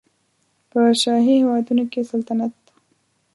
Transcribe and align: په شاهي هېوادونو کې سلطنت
په 0.69 0.79
شاهي 1.01 1.35
هېوادونو 1.39 1.83
کې 1.91 2.01
سلطنت 2.11 2.53